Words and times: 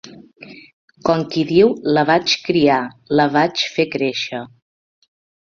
Com 1.09 1.19
qui 1.35 1.43
diu 1.51 1.73
la 1.97 2.05
vaig 2.11 2.33
criar, 2.47 2.79
la 3.21 3.27
vaig 3.37 3.67
fer 3.77 3.87
créixer 3.99 4.43